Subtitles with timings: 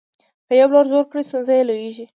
[0.47, 2.05] که یو لور زور کړي ستونزه لویېږي.